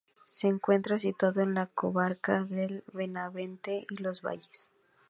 [0.25, 4.67] Se encuentra situado en la comarca de Benavente y Los Valles.